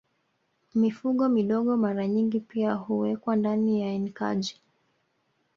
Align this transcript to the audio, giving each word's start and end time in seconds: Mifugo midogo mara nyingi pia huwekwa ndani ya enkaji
Mifugo 0.75 1.29
midogo 1.29 1.77
mara 1.77 2.07
nyingi 2.07 2.39
pia 2.39 2.73
huwekwa 2.73 3.35
ndani 3.35 3.81
ya 3.81 3.87
enkaji 3.89 4.61